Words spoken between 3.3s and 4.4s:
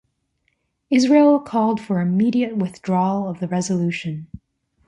the resolution.